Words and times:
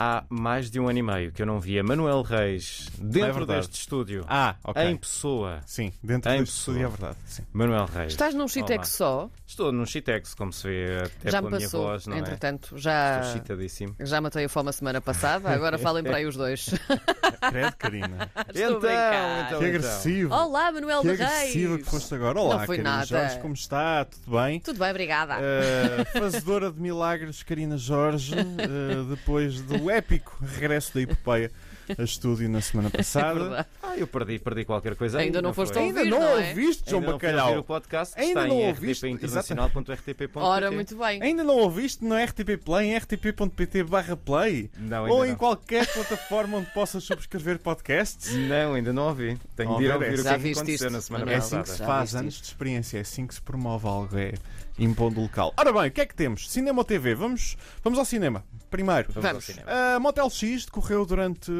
Há 0.00 0.22
mais 0.28 0.70
de 0.70 0.78
um 0.78 0.88
ano 0.88 0.98
e 0.98 1.02
meio 1.02 1.32
que 1.32 1.42
eu 1.42 1.46
não 1.46 1.58
via 1.58 1.82
Manuel 1.82 2.22
Reis 2.22 2.88
dentro 2.98 3.34
verdade. 3.34 3.60
deste 3.66 3.80
estúdio. 3.80 4.24
Ah, 4.28 4.54
ok. 4.62 4.82
Em 4.84 4.96
pessoa. 4.96 5.60
Sim, 5.66 5.92
dentro 6.02 6.30
Em 6.30 6.38
deste 6.40 6.56
estúdio 6.56 6.82
é 6.82 6.84
pessoa. 6.90 6.96
verdade. 7.10 7.18
Sim. 7.26 7.42
Manuel 7.52 7.86
Reis. 7.86 8.12
Estás 8.12 8.32
num. 8.34 8.46
Chitex 8.46 8.88
só? 8.90 9.28
Estou 9.46 9.72
num 9.72 9.84
Chitex, 9.84 10.34
como 10.34 10.52
se 10.52 10.68
vê 10.68 10.98
até 11.04 11.30
já 11.30 11.38
pela 11.38 11.50
me 11.50 11.56
minha 11.56 11.66
passou, 11.68 11.82
voz, 11.82 12.06
não 12.06 12.16
é? 12.16 12.18
entretanto. 12.20 12.64
Estou 12.66 12.78
Já, 12.78 13.22
chitadíssimo. 13.32 13.96
já 14.00 14.20
matei 14.20 14.44
a 14.44 14.48
fome 14.48 14.68
a 14.68 14.72
semana 14.72 15.00
passada, 15.00 15.50
agora 15.50 15.76
falem 15.78 16.04
para 16.04 16.16
aí 16.18 16.26
os 16.26 16.36
dois. 16.36 16.70
Credo, 17.50 17.76
Karina. 17.76 18.30
Estou 18.54 18.76
a 18.76 18.80
brincar. 18.80 19.46
então, 19.46 19.58
que 19.60 19.64
agressivo. 19.66 20.34
Olá, 20.34 20.72
Manuel 20.72 21.02
que 21.02 21.16
de 21.16 21.22
agressiva 21.22 21.74
Reis. 21.74 21.84
que 21.84 21.90
foste 21.90 22.14
agora. 22.14 22.40
Olá, 22.40 22.58
Não 22.58 22.66
foi 22.66 22.76
Karina 22.76 22.90
nada. 22.96 23.06
Jorge, 23.06 23.38
como 23.40 23.54
está? 23.54 24.04
Tudo 24.04 24.36
bem? 24.36 24.60
Tudo 24.60 24.78
bem, 24.78 24.90
obrigada. 24.90 25.34
Uh, 25.38 26.18
fazedora 26.20 26.70
de 26.70 26.80
milagres, 26.80 27.42
Karina 27.42 27.76
Jorge, 27.76 28.34
uh, 28.34 29.04
depois 29.10 29.60
épico 29.90 30.36
regresso 30.44 30.94
da 30.94 31.00
epopeia 31.02 31.50
a 31.98 32.02
estúdio 32.02 32.48
na 32.50 32.60
semana 32.60 32.88
É 32.92 32.98
passada. 32.98 33.66
Ah, 33.82 33.96
eu 33.96 34.06
perdi, 34.06 34.38
perdi 34.38 34.64
qualquer 34.64 34.94
coisa. 34.94 35.18
aí, 35.18 35.26
Ainda 35.26 35.40
não 35.40 35.54
foste 35.54 35.78
ouvir, 35.78 35.88
Ainda 35.98 36.04
não, 36.04 36.20
não 36.20 36.28
é? 36.38 36.48
ouviste, 36.50 36.90
João 36.90 37.00
Ainda 37.00 37.12
não 37.12 37.18
Bacalhau? 37.18 37.46
ouvir 37.48 37.58
o 37.60 37.64
podcast 37.64 38.14
Ainda 38.20 38.28
está 38.40 38.46
não 38.46 38.60
em 38.60 38.66
ouviste? 38.68 39.06
rtpinternacional.rtp.pt 39.06 40.38
Ora, 40.38 40.70
muito 40.70 40.96
bem. 40.96 41.22
Ainda 41.22 41.42
não 41.44 41.56
ouviste 41.56 42.04
no 42.04 42.14
RTP 42.14 42.58
Play, 42.64 42.88
em 42.90 42.96
rtp.pt 42.98 43.82
barra 43.84 44.16
play? 44.16 44.70
Não, 44.76 45.04
ainda 45.04 45.12
Ou 45.14 45.24
não. 45.24 45.32
em 45.32 45.34
qualquer 45.34 45.86
plataforma 45.92 46.58
onde 46.58 46.70
possas 46.72 47.04
subscrever 47.04 47.58
podcasts? 47.58 48.34
Não, 48.34 48.74
ainda 48.74 48.92
não 48.92 49.08
ouvi. 49.08 49.38
Tenho 49.56 49.70
Não, 49.70 49.78
de 49.78 49.84
ir 49.84 49.88
ver, 49.88 49.94
ouvir 49.94 50.06
é 50.06 50.12
o 50.12 50.16
que 50.16 50.22
Já 50.22 50.34
é 50.34 50.38
que 50.38 50.50
aconteceu 50.52 50.74
isto, 50.74 50.90
na 50.90 51.00
semana 51.00 51.22
É 51.22 51.26
Manuel? 51.26 51.38
assim 51.38 51.56
que 51.62 51.68
passada. 51.70 51.78
se 51.78 51.86
faz, 51.86 52.14
anos 52.14 52.34
de 52.34 52.42
experiência, 52.44 52.98
é 52.98 53.00
assim 53.00 53.26
que 53.26 53.34
se 53.34 53.40
promove 53.42 53.86
algo, 53.88 54.18
é 54.18 54.34
impondo 54.78 55.18
o 55.20 55.22
local. 55.24 55.52
Ora 55.56 55.72
bem, 55.72 55.88
o 55.88 55.90
que 55.90 56.00
é 56.00 56.06
que 56.06 56.14
temos? 56.14 56.50
Cinema 56.50 56.78
ou 56.78 56.84
TV? 56.84 57.14
Vamos, 57.14 57.56
vamos 57.82 57.98
ao 57.98 58.04
cinema. 58.04 58.44
Primeiro, 58.70 59.08
Vamos 59.12 59.30
ao 59.30 59.40
cinema. 59.40 59.66
a 59.96 59.98
Motel 60.00 60.28
X 60.30 60.66
decorreu 60.66 61.06
durante 61.06 61.50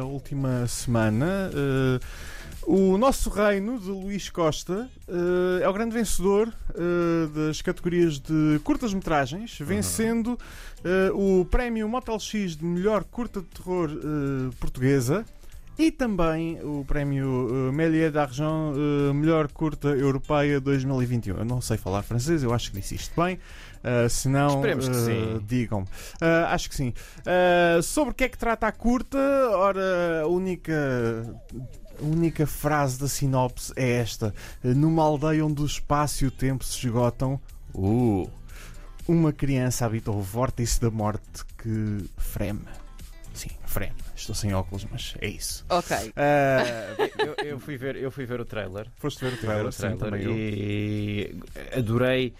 a 0.00 0.04
última 0.04 0.66
semana. 0.66 1.50
Uh, 1.54 2.00
o 2.66 2.96
Nosso 2.98 3.28
Reino, 3.30 3.78
de 3.78 3.88
Luís 3.90 4.30
Costa, 4.30 4.88
uh, 5.06 5.62
é 5.62 5.68
o 5.68 5.72
grande 5.72 5.94
vencedor 5.94 6.48
uh, 6.70 7.28
das 7.28 7.60
categorias 7.62 8.18
de 8.18 8.58
curtas-metragens, 8.64 9.58
vencendo 9.60 10.38
uh, 11.12 11.40
o 11.40 11.44
prémio 11.44 11.88
Motel 11.88 12.18
X 12.18 12.56
de 12.56 12.64
melhor 12.64 13.04
curta 13.04 13.40
de 13.40 13.46
terror 13.46 13.90
uh, 13.90 14.50
portuguesa. 14.58 15.24
E 15.76 15.90
também 15.90 16.60
o 16.62 16.84
prémio 16.84 17.68
uh, 17.68 17.72
Méliès 17.72 18.12
d'Argent, 18.12 18.74
uh, 18.76 19.12
melhor 19.12 19.48
curta 19.50 19.88
europeia 19.88 20.60
2021. 20.60 21.38
Eu 21.38 21.44
não 21.44 21.60
sei 21.60 21.76
falar 21.76 22.02
francês, 22.02 22.44
eu 22.44 22.54
acho 22.54 22.70
que 22.70 22.80
disse 22.80 22.94
isto 22.94 23.20
bem. 23.20 23.40
Uh, 23.82 24.08
se 24.08 24.28
não, 24.28 24.60
uh, 24.60 25.40
digam-me. 25.44 25.86
Acho 26.48 26.70
que 26.70 26.76
sim. 26.76 26.94
Sobre 27.82 28.12
o 28.12 28.14
que 28.14 28.24
é 28.24 28.28
que 28.28 28.38
trata 28.38 28.68
a 28.68 28.72
curta? 28.72 29.18
Ora, 29.52 30.22
a 30.22 30.26
única. 30.28 31.36
A 32.00 32.04
única 32.04 32.44
frase 32.44 32.98
da 32.98 33.06
sinopse 33.06 33.72
é 33.76 33.98
esta: 33.98 34.34
Numa 34.62 35.02
aldeia 35.02 35.46
onde 35.46 35.62
o 35.62 35.66
espaço 35.66 36.24
e 36.24 36.26
o 36.26 36.30
tempo 36.30 36.64
se 36.64 36.86
esgotam, 36.86 37.40
uh, 37.72 38.28
uma 39.06 39.32
criança 39.32 39.86
habita 39.86 40.10
o 40.10 40.20
vórtice 40.20 40.80
da 40.80 40.90
morte 40.90 41.44
que 41.56 42.04
freme. 42.16 42.83
Sim, 43.34 43.50
freme. 43.66 43.96
Estou 44.14 44.34
sem 44.34 44.54
óculos, 44.54 44.86
mas 44.90 45.14
é 45.20 45.26
isso. 45.28 45.66
Ok. 45.68 45.96
Uh, 46.16 47.10
Eu, 47.18 47.34
eu 47.46 47.58
fui 47.60 47.76
ver, 47.76 47.96
eu 47.96 48.10
fui 48.10 48.24
ver 48.24 48.40
o 48.40 48.44
trailer. 48.44 48.88
foste 48.96 49.20
ver 49.24 49.32
o 49.34 49.36
Fui 49.36 49.50
ver 49.50 49.66
trailer, 49.66 49.66
o 49.66 49.72
sim, 49.72 49.96
trailer 49.96 49.98
também 49.98 50.22
eu. 50.22 50.32
e 50.32 51.36
adorei 51.76 52.32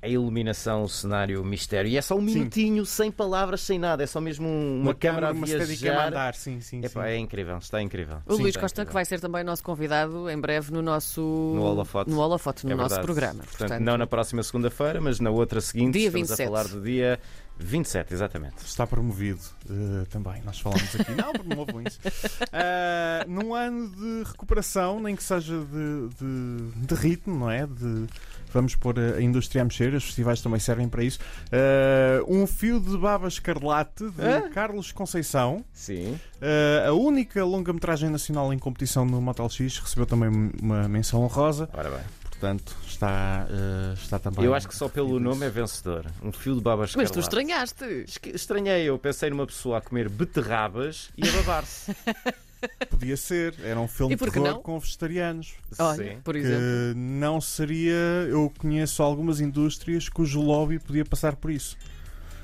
a 0.00 0.06
iluminação, 0.08 0.84
o 0.84 0.88
cenário, 0.88 1.40
o 1.42 1.44
mistério. 1.44 1.90
E 1.90 1.96
é 1.96 2.02
só 2.02 2.14
um 2.16 2.26
Sim. 2.28 2.34
minutinho, 2.34 2.86
sem 2.86 3.10
palavras, 3.10 3.60
sem 3.62 3.78
nada. 3.78 4.02
É 4.02 4.06
só 4.06 4.20
mesmo 4.20 4.46
um- 4.46 4.80
uma, 4.82 4.94
câmara 4.94 5.28
a 5.28 5.32
uma 5.32 5.46
Steadicam 5.46 5.72
a 5.88 5.92
viajar. 5.92 6.08
andar, 6.08 6.34
sim, 6.34 6.60
sim, 6.60 6.78
Epá, 6.84 7.02
sim. 7.04 7.08
é 7.08 7.16
incrível, 7.16 7.58
está 7.58 7.82
incrível. 7.82 8.18
O 8.26 8.36
Sim, 8.36 8.42
Luís 8.42 8.56
Costa, 8.56 8.76
que 8.76 8.80
incrível. 8.82 8.92
vai 8.94 9.04
ser 9.04 9.20
também 9.20 9.42
nosso 9.42 9.62
convidado 9.62 10.30
em 10.30 10.40
breve 10.40 10.72
no 10.72 10.80
nosso. 10.82 11.20
No 11.20 11.62
Holofote. 11.62 12.10
No 12.10 12.18
Holofote, 12.20 12.64
no 12.66 12.72
É 12.72 12.74
nosso 12.76 13.00
programa. 13.00 13.42
Portanto, 13.42 13.80
não 13.80 13.98
na 13.98 14.06
próxima 14.06 14.42
segunda-feira, 14.42 15.00
mas 15.00 15.18
na 15.20 15.30
outra 15.30 15.60
seguinte. 15.60 15.94
Dia 15.98 16.06
estamos 16.08 16.28
27. 16.28 16.42
a 16.42 16.50
falar 16.50 16.68
do 16.68 16.80
dia 16.82 17.18
27, 17.58 18.14
exatamente. 18.14 18.58
Está 18.64 18.86
promovido 18.86 19.40
uh, 19.68 20.06
também, 20.06 20.40
nós 20.42 20.60
falamos 20.60 20.94
aqui. 20.94 21.10
Não, 21.12 21.32
promovam 21.32 21.82
isso. 21.82 21.98
Uh, 22.06 23.26
num 23.28 23.52
ano 23.54 23.88
de 23.90 24.22
recuperação, 24.30 25.00
nem 25.00 25.16
que 25.16 25.22
seja 25.24 25.54
de, 25.58 26.08
de, 26.14 26.86
de 26.86 26.94
ritmo, 26.94 27.36
não 27.36 27.50
é? 27.50 27.66
De, 27.66 28.06
vamos 28.52 28.74
pôr 28.74 28.98
a 28.98 29.20
indústria 29.20 29.62
a 29.62 29.64
mexer, 29.64 29.94
os 29.94 30.04
festivais 30.04 30.40
também 30.40 30.60
servem 30.60 30.88
para 30.88 31.02
isso. 31.02 31.18
Uh, 31.46 32.32
um 32.32 32.46
fio 32.46 32.80
de 32.80 32.96
baba 32.96 33.28
escarlate 33.28 34.10
de 34.10 34.22
Hã? 34.22 34.50
Carlos 34.50 34.92
Conceição. 34.92 35.64
Sim. 35.72 36.18
Uh, 36.36 36.88
a 36.88 36.92
única 36.92 37.44
longa-metragem 37.44 38.10
nacional 38.10 38.52
em 38.52 38.58
competição 38.58 39.04
no 39.04 39.20
Motel 39.20 39.48
X 39.48 39.78
recebeu 39.78 40.06
também 40.06 40.52
uma 40.60 40.88
menção 40.88 41.22
honrosa. 41.22 41.68
Ora 41.72 41.90
bem. 41.90 42.00
Portanto, 42.38 42.76
está, 42.86 43.48
uh, 43.50 43.94
está 43.94 44.18
também. 44.20 44.44
Eu 44.44 44.54
acho 44.54 44.68
que 44.68 44.76
só 44.76 44.88
pelo 44.88 45.18
nome 45.18 45.44
é 45.44 45.50
vencedor. 45.50 46.06
Um 46.22 46.30
fio 46.30 46.54
de 46.54 46.60
babas 46.60 46.94
Mas 46.94 47.10
tu 47.10 47.18
estranhaste. 47.18 48.04
Estranhei, 48.32 48.84
eu 48.84 48.96
pensei 48.96 49.28
numa 49.28 49.46
pessoa 49.46 49.78
a 49.78 49.80
comer 49.80 50.08
beterrabas 50.08 51.10
e 51.16 51.28
a 51.28 51.32
babar-se. 51.32 51.94
Podia 52.90 53.16
ser. 53.16 53.54
Era 53.62 53.78
um 53.80 53.88
filme 53.88 54.16
de 54.16 54.24
que 54.24 54.30
terror 54.30 54.48
não? 54.48 54.62
com 54.62 54.78
vegetarianos. 54.78 55.54
Olha, 55.78 56.14
Sim. 56.14 56.20
por 56.22 56.34
que 56.34 56.40
exemplo. 56.40 56.94
não 56.96 57.40
seria. 57.40 57.94
Eu 58.28 58.52
conheço 58.58 59.02
algumas 59.02 59.40
indústrias 59.40 60.08
cujo 60.08 60.40
lobby 60.40 60.78
podia 60.78 61.04
passar 61.04 61.36
por 61.36 61.50
isso. 61.50 61.76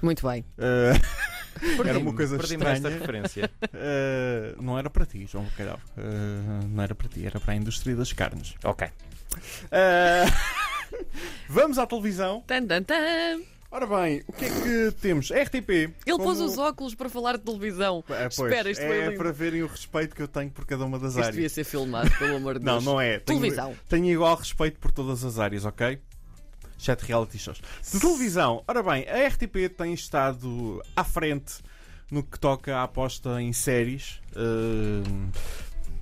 Muito 0.02 0.26
bem. 0.26 0.44
Uh, 0.58 1.00
Era 1.86 1.98
uma 1.98 2.14
coisa 2.14 2.36
estranha. 2.36 2.88
referência. 2.88 3.50
uh, 3.64 4.62
não 4.62 4.78
era 4.78 4.90
para 4.90 5.06
ti, 5.06 5.26
João 5.26 5.44
Bacalhau. 5.44 5.78
Uh, 5.96 6.66
não 6.68 6.82
era 6.82 6.94
para 6.94 7.08
ti, 7.08 7.24
era 7.24 7.38
para 7.38 7.52
a 7.52 7.56
indústria 7.56 7.94
das 7.94 8.12
carnes. 8.12 8.54
Ok. 8.64 8.88
Uh, 9.66 11.00
vamos 11.48 11.78
à 11.78 11.86
televisão. 11.86 12.42
Tan, 12.46 12.66
tan, 12.66 12.82
tan. 12.82 13.53
Ora 13.74 13.88
bem, 13.88 14.22
o 14.28 14.32
que 14.32 14.44
é 14.44 14.48
que 14.50 14.92
temos? 15.00 15.32
RTP. 15.32 15.68
Ele 16.06 16.16
pôs 16.18 16.38
como- 16.38 16.44
os 16.44 16.56
óculos 16.58 16.94
para 16.94 17.08
falar 17.08 17.36
de 17.36 17.42
televisão. 17.42 18.04
É, 18.08 18.28
pois, 18.28 18.38
Espera, 18.38 18.70
isto 18.70 18.82
é 18.84 19.10
para 19.16 19.32
verem 19.32 19.64
o 19.64 19.66
respeito 19.66 20.14
que 20.14 20.22
eu 20.22 20.28
tenho 20.28 20.48
por 20.52 20.64
cada 20.64 20.84
uma 20.84 20.96
das 20.96 21.14
Isto 21.16 21.22
devia 21.24 21.38
áreas. 21.40 21.52
ser 21.52 21.64
filmado, 21.64 22.08
pelo 22.16 22.36
amor 22.36 22.60
de 22.60 22.64
Não, 22.64 22.74
Deus. 22.74 22.84
não 22.84 23.00
é. 23.00 23.18
Tenho- 23.18 23.40
Televisão. 23.40 23.74
Tenho 23.88 24.06
igual 24.06 24.36
respeito 24.36 24.78
por 24.78 24.92
todas 24.92 25.24
as 25.24 25.40
áreas, 25.40 25.64
ok? 25.64 25.98
Chat 26.78 27.00
reality 27.02 27.36
shows. 27.36 27.60
De 27.92 27.98
televisão, 27.98 28.62
ora 28.68 28.80
bem, 28.80 29.08
a 29.08 29.26
RTP 29.26 29.68
tem 29.68 29.92
estado 29.92 30.80
à 30.94 31.02
frente 31.02 31.54
no 32.12 32.22
que 32.22 32.38
toca 32.38 32.76
à 32.76 32.84
aposta 32.84 33.42
em 33.42 33.52
séries. 33.52 34.20
Hum, 34.36 35.30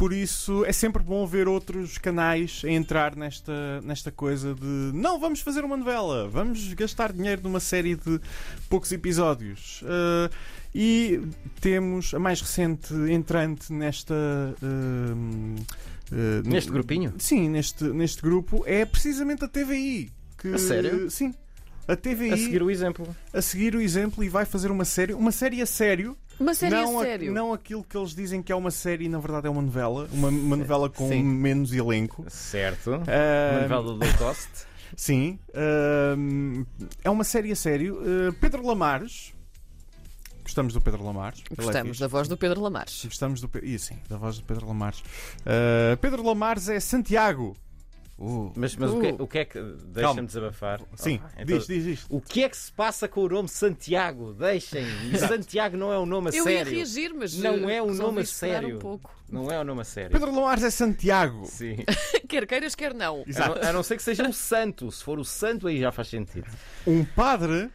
por 0.02 0.12
isso 0.12 0.64
é 0.64 0.72
sempre 0.72 1.00
bom 1.00 1.24
ver 1.24 1.46
outros 1.46 1.96
canais 1.96 2.62
a 2.64 2.68
entrar 2.68 3.14
nesta, 3.14 3.80
nesta 3.82 4.10
coisa 4.10 4.52
de 4.52 4.90
não, 4.92 5.20
vamos 5.20 5.40
fazer 5.42 5.64
uma 5.64 5.76
novela, 5.76 6.28
vamos 6.28 6.74
gastar 6.74 7.12
dinheiro 7.12 7.40
numa 7.44 7.60
série 7.60 7.94
de 7.94 8.20
poucos 8.68 8.90
episódios. 8.90 9.80
Uh, 9.82 10.28
e 10.74 11.20
temos 11.60 12.12
a 12.14 12.18
mais 12.18 12.40
recente 12.40 12.92
entrante 13.12 13.72
nesta. 13.72 14.12
hum, 14.60 15.54
uh, 16.10 16.48
Neste 16.48 16.72
grupinho? 16.72 17.14
Sim, 17.18 17.48
neste, 17.50 17.84
neste 17.84 18.22
grupo 18.22 18.64
é 18.66 18.84
precisamente 18.84 19.44
a 19.44 19.48
TVI. 19.48 20.10
Que, 20.36 20.48
A 20.48 20.58
sério? 20.58 21.08
Sim. 21.12 21.32
A 21.88 21.96
TVI 21.96 22.32
A 22.32 22.36
seguir 22.36 22.62
o 22.62 22.70
exemplo. 22.70 23.06
o 23.34 23.80
exemplo 23.80 24.22
e 24.24 24.28
vai 24.28 24.44
fazer 24.44 24.70
uma 24.70 24.84
série, 24.84 25.12
uma 25.14 25.32
série 25.32 25.60
a 25.60 25.66
sério. 25.66 26.16
Uma 26.38 26.54
série 26.54 26.74
não, 26.74 26.98
a 26.98 27.02
a- 27.02 27.04
sério. 27.04 27.32
não 27.32 27.52
aquilo 27.52 27.84
que 27.84 27.96
eles 27.96 28.14
dizem 28.14 28.42
que 28.42 28.50
é 28.52 28.54
uma 28.56 28.70
série 28.70 29.04
e 29.04 29.08
na 29.08 29.18
verdade 29.18 29.46
é 29.46 29.50
uma 29.50 29.62
novela. 29.62 30.08
Uma, 30.12 30.28
uma 30.28 30.56
novela 30.56 30.88
com 30.88 31.08
Sim. 31.08 31.22
menos 31.22 31.72
elenco. 31.72 32.24
Certo. 32.28 32.90
Uma 32.90 33.04
Ah, 33.08 33.62
novela 33.62 33.80
low 33.92 33.98
cost. 34.18 34.48
Sim. 34.96 35.38
Ahm, 35.54 36.64
é 37.02 37.10
uma 37.10 37.24
série 37.24 37.50
a 37.52 37.56
sério. 37.56 37.98
Ah, 38.00 38.34
Pedro 38.40 38.64
Lamares. 38.66 39.32
Gostamos 40.42 40.74
do 40.74 40.80
Pedro 40.80 41.04
Lamares. 41.04 41.42
É 41.50 41.54
Gostamos 41.54 41.98
da 41.98 42.08
voz 42.08 42.26
do 42.28 42.36
Pedro 42.36 42.60
Lamares. 42.60 43.04
Gostamos 43.04 43.40
do. 43.40 43.48
Pe- 43.48 43.60
Ih, 43.64 43.78
sim, 43.78 43.96
da 44.08 44.16
voz 44.16 44.38
do 44.38 44.44
Pedro 44.44 44.66
Lamares. 44.66 45.02
Ah, 45.46 45.96
Pedro 46.00 46.22
Lamares 46.22 46.68
é 46.68 46.78
Santiago. 46.80 47.56
Uh, 48.24 48.52
Mas, 48.54 48.76
mas 48.76 48.88
o, 48.92 49.00
que, 49.00 49.08
Uh. 49.08 49.16
o 49.22 49.26
que 49.26 49.38
é 49.40 49.44
que. 49.44 49.60
Deixa-me 49.86 50.26
desabafar. 50.28 50.80
Sim, 50.94 51.20
Ah, 51.24 51.30
então, 51.42 51.58
diz, 51.58 51.66
diz 51.66 51.84
isto. 51.86 52.06
O 52.16 52.20
que 52.20 52.44
é 52.44 52.48
que 52.48 52.56
se 52.56 52.70
passa 52.70 53.08
com 53.08 53.22
o 53.22 53.28
nome 53.28 53.48
Santiago? 53.48 54.32
Deixem. 54.32 54.86
Santiago 55.18 55.76
não 55.76 55.92
é 55.92 55.98
um 55.98 56.06
nome 56.06 56.28
a 56.30 56.32
Eu 56.32 56.48
ia 56.48 56.58
sério. 56.58 56.72
reagir, 56.72 57.12
mas 57.12 57.36
Não 57.36 57.68
eh, 57.68 57.76
é 57.78 57.82
um 57.82 57.92
nome 57.92 58.20
a 58.20 58.24
sério. 58.24 58.76
Um 58.76 58.78
pouco. 58.78 59.12
Não 59.28 59.50
é 59.50 59.58
um 59.58 59.64
nome 59.64 59.80
a 59.80 59.84
sério. 59.84 60.12
Pedro 60.12 60.32
Lamares 60.32 60.62
é 60.62 60.70
Santiago. 60.70 61.46
Sim. 61.46 61.78
quer 62.28 62.46
queiras, 62.46 62.76
quer 62.76 62.94
não. 62.94 63.24
A 63.36 63.48
não, 63.48 63.68
a 63.70 63.72
não 63.72 63.82
ser 63.82 63.96
que 63.96 64.02
seja 64.04 64.22
um 64.22 64.32
santo. 64.32 64.88
Se 64.92 65.02
for 65.02 65.18
o 65.18 65.24
santo, 65.24 65.66
aí 65.66 65.80
já 65.80 65.90
faz 65.90 66.06
sentido. 66.06 66.46
Um 66.86 67.04
padre 67.04 67.70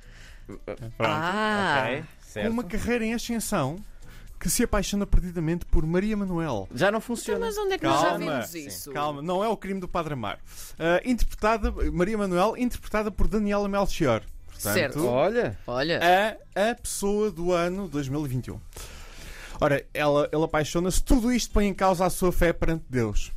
Ah, 1.00 1.83
Ok, 1.88 2.01
com 2.01 2.05
certo. 2.21 2.51
uma 2.51 2.63
carreira 2.63 3.05
em 3.05 3.13
ascensão 3.13 3.75
que 4.39 4.50
se 4.50 4.63
apaixona 4.63 5.06
perdidamente 5.07 5.66
por 5.66 5.86
Maria 5.86 6.16
Manuel. 6.16 6.68
Já 6.74 6.88
não 6.92 6.98
Então, 7.00 7.01
funciona. 7.01 7.39
mas 7.45 7.57
onde 7.57 7.74
é 7.74 7.78
que 7.78 7.84
nós 7.86 8.00
já 8.01 8.10
Calma, 8.12 8.18
vimos 8.34 8.48
sim, 8.50 8.68
isso? 8.68 8.92
Calma, 8.92 9.22
não 9.22 9.44
é 9.44 9.48
o 9.48 9.57
crime 9.57 9.80
do 9.80 9.88
Padre 9.88 10.13
Amar. 10.13 10.39
Ah, 10.78 11.01
interpretada, 11.04 11.72
Maria 11.92 12.18
Manuel, 12.18 12.56
interpretada 12.57 13.10
por 13.12 13.28
Daniela 13.28 13.68
Melchior. 13.68 14.22
Portanto, 14.48 14.74
Certo. 14.74 15.06
Olha, 15.06 15.57
Olha, 15.68 16.00
a, 16.56 16.72
a 16.72 16.75
pessoa 16.75 17.30
do 17.31 17.51
ano 17.54 17.88
2021. 17.88 18.60
Ora, 19.60 19.84
ela, 19.94 20.30
ela 20.31 20.45
apaixona-se, 20.45 21.04
tudo 21.04 21.31
isto 21.31 21.51
põe 21.51 21.66
em 21.68 21.74
causa 21.74 22.06
a 22.06 22.10
sua 22.10 22.31
fé 22.31 22.54
perante 22.54 22.86
Deus. 22.89 23.31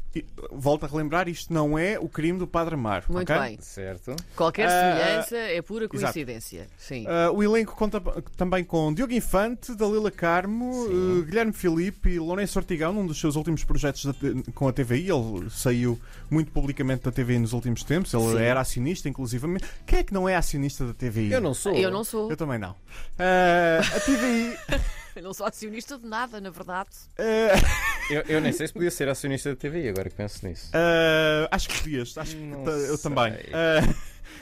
Volto 0.51 0.85
a 0.85 0.89
relembrar, 0.89 1.29
isto 1.29 1.53
não 1.53 1.79
é 1.79 1.97
o 1.99 2.09
crime 2.09 2.37
do 2.39 2.47
Padre 2.47 2.75
Amar. 2.75 3.05
muito 3.09 3.33
ok? 3.33 3.43
bem. 3.43 3.59
certo. 3.61 4.17
Qualquer 4.35 4.67
Ah, 4.67 4.71
semelhança 4.71 5.37
é 5.37 5.63
pura 5.63 5.89
coincidência. 5.89 6.67
Sim. 6.77 7.07
Uh, 7.07 7.33
o 7.33 7.43
elenco 7.45 7.77
conta 7.77 8.01
também 8.37 8.65
com 8.65 8.93
Diogo 8.93 9.13
Infante, 9.13 9.73
Dalila 9.75 10.11
Carmo, 10.11 10.71
uh, 10.73 11.23
Guilherme 11.23 11.53
Filipe 11.53 12.09
e 12.11 12.19
Lourenço 12.19 12.59
Ortigão, 12.59 12.93
num 12.93 13.07
dos 13.07 13.21
seus 13.21 13.37
últimos 13.37 13.63
projetos 13.63 14.05
da 14.05 14.15
com 14.53 14.67
a 14.67 14.73
TVI. 14.73 15.11
Ele 15.11 15.49
saiu 15.49 15.99
muito 16.29 16.51
publicamente 16.51 17.05
da 17.05 17.13
TVI 17.13 17.39
nos 17.39 17.53
últimos 17.53 17.85
tempos. 17.85 18.13
Ele 18.13 18.33
Sim. 18.33 18.43
era 18.43 18.61
acionista, 18.61 19.09
inclusivamente. 19.09 19.65
Quem 19.87 20.01
é 20.01 20.03
que 20.03 20.13
não 20.13 20.29
é 20.29 20.35
acionista 20.35 20.85
da 20.87 20.93
TVI? 20.93 21.31
Eu 21.33 21.41
não 21.41 21.55
sou. 21.55 21.75
Eu 21.75 21.91
não 21.91 22.03
sou. 22.03 22.29
Eu 22.31 22.37
também 22.37 22.59
não. 22.59 22.73
Uh, 22.73 23.97
a 23.97 24.01
TVI. 24.01 24.91
Eu 25.31 25.33
não 25.33 25.35
sou 25.37 25.47
acionista 25.47 25.97
de 25.97 26.05
nada, 26.09 26.41
na 26.41 26.51
verdade. 26.51 26.89
uh, 27.17 28.13
Eu, 28.13 28.23
eu 28.23 28.41
nem 28.41 28.51
sei 28.51 28.67
se 28.67 28.73
podia 28.73 28.91
ser 28.91 29.09
acionista 29.09 29.51
da 29.51 29.55
TVI, 29.55 29.89
agora 29.91 30.11
que 30.11 30.17
penso 30.17 30.45
nisso. 30.45 30.71
uh, 30.75 31.47
acho 31.53 31.69
que 31.69 31.79
podias. 31.79 32.19
Acho 32.19 32.37
que 32.37 32.43
eu 32.89 32.99
também. 32.99 33.33
Uh, 33.35 33.95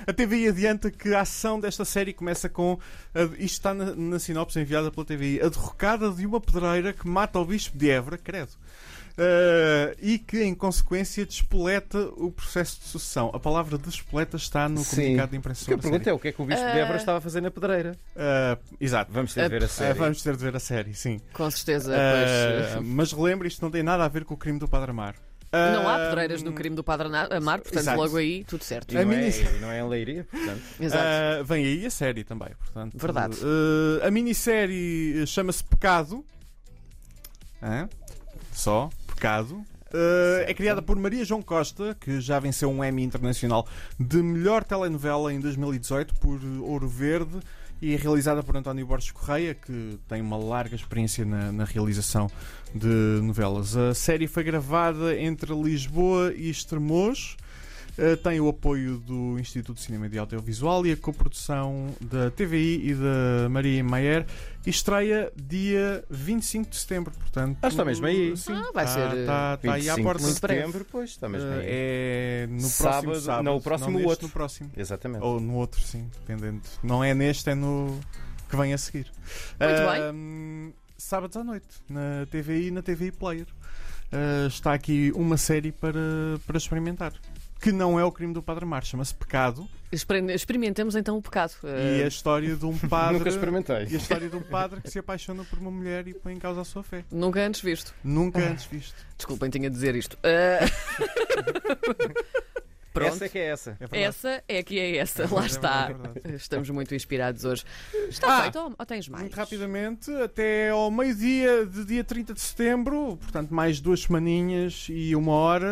a 0.06 0.12
TVI 0.12 0.48
adianta 0.48 0.90
que 0.90 1.14
a 1.14 1.20
ação 1.22 1.58
desta 1.60 1.84
série 1.84 2.12
começa 2.12 2.48
com. 2.48 2.78
a- 3.14 3.22
isto 3.38 3.54
está 3.58 3.74
na, 3.74 3.94
na 3.94 4.18
sinopse 4.18 4.58
enviada 4.60 4.90
pela 4.90 5.04
TVI. 5.06 5.40
A 5.42 5.48
derrocada 5.48 6.10
de 6.10 6.26
uma 6.26 6.40
pedreira 6.40 6.92
que 6.92 7.06
mata 7.08 7.38
o 7.38 7.44
bispo 7.44 7.76
de 7.76 7.90
Évora, 7.90 8.16
credo. 8.18 8.50
Uh, 9.18 9.96
e 10.00 10.16
que, 10.16 10.44
em 10.44 10.54
consequência, 10.54 11.26
despoleta 11.26 11.98
o 12.16 12.30
processo 12.30 12.78
de 12.78 12.86
sucessão. 12.86 13.32
A 13.34 13.40
palavra 13.40 13.76
despoleta 13.76 14.36
está 14.36 14.68
no 14.68 14.78
Sim. 14.84 14.94
comunicado 14.96 15.30
de 15.32 15.36
imprensa. 15.38 15.62
O 15.64 15.66
que 15.66 15.74
a 15.74 15.78
pergunto 15.78 16.08
é 16.08 16.12
o 16.12 16.18
que 16.20 16.28
é 16.28 16.32
que 16.32 16.40
o 16.40 16.44
Bispo 16.44 16.64
de 16.64 16.70
Ah. 16.70 16.76
Évora 16.78 16.98
estava 16.98 17.18
a 17.18 17.20
fazer 17.20 17.40
na 17.40 17.50
pedreira. 17.50 17.98
Uh, 18.14 18.76
exato. 18.80 19.10
Vamos 19.12 19.34
ter 19.34 19.42
de 19.42 19.48
ver 19.48 19.62
a 19.64 19.66
Uh, 19.66 19.68
série. 19.68 19.98
vamos 19.98 20.22
ter 20.22 20.36
de 20.36 20.44
ver 20.44 20.54
a 20.54 20.60
série, 20.60 20.94
sim. 20.94 21.20
Com 21.32 21.50
certeza. 21.50 21.92
Uh, 21.92 22.74
pois, 22.76 22.86
mas 22.86 23.12
relembre, 23.12 23.48
isto 23.48 23.60
não 23.60 23.72
tem 23.72 23.82
nada 23.82 24.04
a 24.04 24.08
ver 24.08 24.24
com 24.24 24.34
o 24.34 24.36
crime 24.36 24.60
do 24.60 24.68
Padre 24.68 24.92
Amar. 24.92 25.16
Não 25.52 25.88
há 25.88 25.98
pedreiras 26.08 26.42
no 26.42 26.52
crime 26.52 26.76
do 26.76 26.84
Padre 26.84 27.08
Amar, 27.08 27.60
portanto, 27.60 27.80
Exato. 27.82 27.98
logo 28.00 28.16
aí, 28.16 28.44
tudo 28.44 28.62
certo. 28.64 28.92
E 28.94 28.98
A 28.98 29.04
não, 29.04 29.12
é, 29.12 29.16
minis- 29.16 29.38
e 29.38 29.58
não 29.60 29.70
é 29.70 29.80
em 29.80 29.88
Leiria, 29.88 30.24
portanto. 30.30 30.60
Exato. 30.80 31.04
Ah, 31.04 31.42
vem 31.42 31.64
aí 31.64 31.86
a 31.86 31.90
série 31.90 32.24
também, 32.24 32.50
portanto. 32.58 32.98
Verdade. 32.98 33.36
ah, 34.02 34.06
a 34.06 34.10
minissérie 34.10 35.26
chama-se 35.26 35.64
Pecado. 35.64 36.24
Hã? 37.62 37.88
Só 38.52 38.90
Pecado. 39.06 39.62
Ah, 39.92 40.44
é 40.46 40.52
criada 40.54 40.82
por 40.82 40.96
Maria 40.96 41.24
João 41.24 41.40
Costa, 41.42 41.96
que 41.98 42.20
já 42.20 42.38
venceu 42.38 42.70
um 42.70 42.84
Emmy 42.84 43.02
Internacional 43.02 43.66
de 43.98 44.22
melhor 44.22 44.62
telenovela 44.64 45.32
em 45.32 45.40
2018 45.40 46.14
por 46.16 46.38
Ouro 46.62 46.86
Verde 46.88 47.40
e 47.80 47.94
realizada 47.96 48.42
por 48.42 48.56
António 48.56 48.86
Borges 48.86 49.10
Correia, 49.10 49.54
que 49.54 49.98
tem 50.08 50.20
uma 50.20 50.36
larga 50.36 50.74
experiência 50.74 51.24
na, 51.24 51.52
na 51.52 51.64
realização 51.64 52.30
de 52.74 53.20
novelas. 53.22 53.76
A 53.76 53.94
série 53.94 54.26
foi 54.26 54.42
gravada 54.42 55.18
entre 55.18 55.54
Lisboa 55.54 56.32
e 56.34 56.50
Estremoz. 56.50 57.36
Uh, 57.98 58.16
tem 58.16 58.38
o 58.40 58.48
apoio 58.48 58.98
do 58.98 59.36
Instituto 59.40 59.76
de 59.78 59.82
Cinema 59.82 60.06
e 60.06 60.08
de 60.08 60.18
Audiovisual 60.20 60.86
e 60.86 60.92
a 60.92 60.96
coprodução 60.96 61.92
da 62.00 62.30
TVI 62.30 62.90
e 62.90 62.94
da 62.94 63.48
Maria 63.50 63.82
Maier 63.82 64.24
e 64.64 64.70
estreia 64.70 65.32
dia 65.34 66.04
25 66.08 66.70
de 66.70 66.76
setembro, 66.76 67.12
portanto. 67.12 67.58
Ah, 67.60 67.66
está 67.66 67.84
mesmo 67.84 68.06
aí. 68.06 68.36
Sim, 68.36 68.52
Ah, 68.52 68.70
vai 68.72 68.84
tá- 68.84 68.90
ser, 68.92 69.26
Tá, 69.26 69.56
tá 69.56 69.72
aí 69.74 69.90
à 69.90 69.94
25 69.96 70.02
porta. 70.04 70.22
de 70.24 70.32
setembro, 70.32 70.86
pois, 70.88 71.10
está 71.10 71.28
mesmo 71.28 71.48
Uh, 71.48 71.54
aí. 71.54 71.64
é 71.66 72.46
no 72.48 72.60
Sábado- 72.60 73.02
próximo 73.02 73.24
sábado. 73.26 73.44
não, 73.44 73.56
o 73.56 73.60
próximo, 73.60 73.90
neste, 73.90 74.06
outro. 74.08 74.26
No 74.28 74.32
próximo. 74.32 74.70
Exatamente. 74.76 75.24
Ou 75.24 75.40
no 75.40 75.54
outro, 75.54 75.80
sim, 75.82 76.08
dependendo. 76.20 76.60
Não 76.84 77.02
é 77.02 77.12
neste, 77.14 77.50
é 77.50 77.54
no 77.56 77.98
que 78.48 78.56
vem 78.56 78.72
a 78.74 78.78
seguir. 78.78 79.10
Muito 79.58 80.12
bem. 80.12 80.74
Sábados 80.96 81.36
à 81.36 81.42
noite, 81.42 81.66
na 81.88 82.26
TVI 82.30 82.68
e 82.68 82.70
na 82.70 82.80
TVI 82.82 83.10
Player. 83.10 83.46
Uh, 84.12 84.46
está 84.46 84.72
aqui 84.72 85.12
uma 85.16 85.36
série 85.36 85.70
para, 85.72 85.98
para 86.46 86.56
experimentar. 86.58 87.12
Que 87.60 87.72
não 87.72 87.98
é 87.98 88.04
o 88.04 88.12
crime 88.12 88.32
do 88.32 88.42
Padre 88.42 88.64
Mar, 88.64 88.84
chama-se 88.84 89.12
Pecado. 89.14 89.68
Exper- 89.90 90.30
Experimentemos 90.30 90.94
então 90.94 91.16
o 91.16 91.22
pecado. 91.22 91.52
E 91.64 92.02
a 92.02 92.06
história 92.06 92.54
de 92.54 92.64
um 92.64 92.76
padre. 92.88 93.18
Nunca 93.18 93.28
experimentei. 93.30 93.86
E 93.90 93.94
a 93.94 93.98
história 93.98 94.28
de 94.28 94.36
um 94.36 94.42
padre 94.42 94.80
que 94.80 94.90
se 94.90 94.98
apaixona 94.98 95.42
por 95.44 95.58
uma 95.58 95.70
mulher 95.70 96.06
e 96.06 96.14
põe 96.14 96.34
em 96.34 96.38
causa 96.38 96.60
a 96.60 96.64
sua 96.64 96.82
fé. 96.84 97.04
Nunca 97.10 97.40
antes 97.40 97.60
visto. 97.60 97.92
Nunca 98.04 98.38
antes 98.38 98.64
visto. 98.66 98.94
Desculpem, 99.16 99.50
tinha 99.50 99.68
de 99.68 99.74
dizer 99.74 99.96
isto. 99.96 100.16
Uh, 100.18 100.68
Pronto. 102.92 103.12
Essa 103.14 103.24
é 103.26 103.28
que 103.28 103.38
é 103.38 103.44
essa. 103.46 103.76
É. 103.92 104.02
Essa 104.02 104.42
é 104.48 104.62
que 104.62 104.78
é 104.78 104.96
essa, 104.96 105.22
É 105.24 105.26
lá 105.30 105.46
está. 105.46 105.90
é. 106.24 106.34
Estamos 106.34 106.68
muito 106.70 106.94
inspirados 106.94 107.44
hoje. 107.44 107.64
Está 108.08 108.38
Ah, 108.38 108.42
feito 108.42 108.58
ou, 108.58 108.74
ou 108.78 108.86
tens 108.86 109.08
mais? 109.08 109.22
Muito 109.22 109.34
rapidamente, 109.36 110.10
até 110.16 110.70
ao 110.70 110.90
meio-dia 110.90 111.66
de 111.66 111.84
dia 111.84 112.02
30 112.02 112.34
de 112.34 112.40
setembro, 112.40 113.16
portanto, 113.20 113.52
mais 113.54 113.80
duas 113.80 114.00
semaninhas 114.00 114.86
e 114.88 115.14
uma 115.14 115.32
hora, 115.32 115.70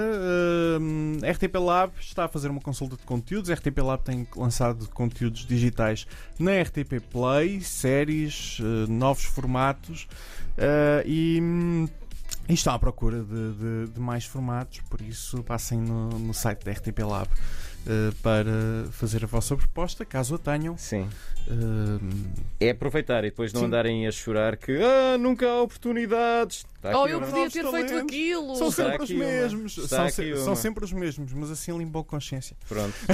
hum, 0.81 1.19
RTP 1.23 1.55
Lab 1.59 1.93
está 1.99 2.25
a 2.27 2.29
fazer 2.29 2.49
uma 2.49 2.61
consulta 2.61 2.97
de 2.97 3.03
conteúdos. 3.03 3.51
A 3.51 3.55
RTP 3.55 3.79
Lab 3.83 4.05
tem 4.05 4.27
lançado 4.37 4.89
conteúdos 4.91 5.45
digitais 5.47 6.07
na 6.39 6.61
RTP 6.61 7.01
Play, 7.11 7.61
séries, 7.61 8.59
eh, 8.61 8.91
novos 8.91 9.25
formatos 9.25 10.07
eh, 10.59 11.03
e. 11.07 11.41
e 12.49 12.55
estão 12.55 12.75
à 12.75 12.79
procura 12.79 13.23
de, 13.23 13.53
de- 13.55 13.93
de 13.93 14.01
mais 14.01 14.25
formatos, 14.25 14.81
por 14.89 15.01
isso 15.01 15.43
passem 15.43 15.79
no, 15.81 16.11
no 16.11 16.33
site 16.35 16.65
da 16.65 16.73
RTP 16.73 16.99
Lab 17.01 17.29
eh, 17.87 18.13
para 18.23 18.87
fazer 18.93 19.25
a 19.25 19.27
vossa 19.27 19.57
proposta, 19.57 20.05
caso 20.05 20.35
a 20.35 20.39
tenham. 20.39 20.77
Sim. 20.77 21.09
Hum, 21.49 21.99
É 22.59 22.71
aproveitar 22.71 23.25
e 23.25 23.31
depois 23.31 23.53
não 23.53 23.61
Sim. 23.61 23.67
andarem 23.69 24.07
a 24.07 24.11
chorar 24.11 24.57
que 24.57 24.77
ah, 24.83 25.17
nunca 25.19 25.47
há 25.49 25.63
oportunidades. 25.63 26.65
Está 26.77 26.99
Oh, 27.01 27.07
eu 27.07 27.21
podia 27.21 27.45
ter 27.51 27.63
feito 27.63 27.71
talentos. 27.71 27.93
aquilo. 28.03 28.57
São 28.57 28.69
Está 28.69 28.85
sempre 28.91 29.03
os 29.05 29.11
mesmos. 29.11 29.75
São, 29.89 30.09
se- 30.09 30.37
são 30.39 30.57
sempre 30.57 30.85
os 30.85 30.93
mesmos, 30.93 31.33
mas 31.33 31.51
assim 31.51 31.77
limpam 31.79 32.01
a 32.01 32.05
consciência. 32.05 32.57
Pronto. 32.69 32.95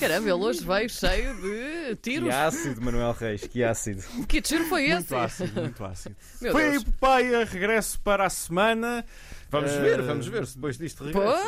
Caramba, 0.00 0.28
ele 0.30 0.32
hoje 0.32 0.64
veio 0.64 0.88
cheio 0.90 1.34
de 1.36 1.96
tiros. 1.96 2.28
Que 2.28 2.34
ácido, 2.34 2.80
Manuel 2.82 3.12
Reis, 3.12 3.46
que 3.46 3.62
ácido. 3.62 4.02
Que 4.26 4.40
tiro 4.40 4.64
foi 4.64 4.84
esse? 4.86 4.94
Muito 4.94 5.16
ácido, 5.16 5.60
muito 5.60 5.84
ácido. 5.84 6.16
Meu 6.40 6.52
Foi 6.52 6.66
a 6.66 6.70
Deus. 6.70 6.82
epopeia, 6.82 7.44
regresso 7.44 8.00
para 8.00 8.24
a 8.26 8.30
semana. 8.30 9.04
Vamos 9.50 9.70
Eh, 9.72 9.80
ver, 9.80 10.02
vamos 10.02 10.26
ver 10.26 10.46
se 10.46 10.54
depois 10.56 10.78
disto 10.78 11.04
regressas. 11.04 11.44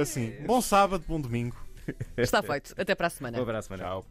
Uh, 0.00 0.04
sim. 0.06 0.32
Bom 0.46 0.60
sábado, 0.62 1.04
bom 1.06 1.20
domingo. 1.20 1.56
está 2.16 2.42
feito. 2.42 2.74
Até 2.78 2.94
para 2.94 3.08
a 3.08 3.10
semana. 3.10 3.38
Um 3.38 3.42
abraço, 3.42 3.68
Manuel. 3.70 3.88
Tchau. 4.02 4.06